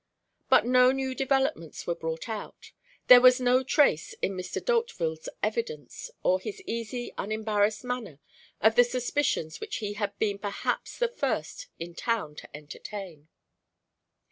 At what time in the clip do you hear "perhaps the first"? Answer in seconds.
10.39-11.67